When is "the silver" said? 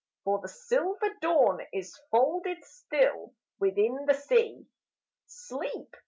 0.39-1.13